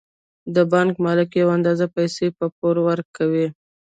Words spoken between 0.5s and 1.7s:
د بانک مالک یوه